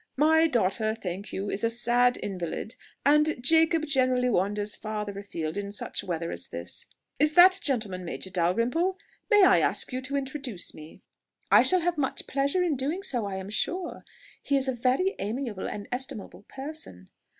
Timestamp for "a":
1.63-1.69, 14.67-14.73